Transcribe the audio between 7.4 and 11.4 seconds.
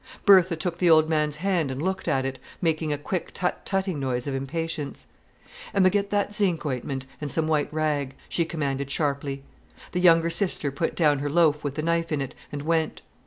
white rag," she commanded sharply. The younger sister put down her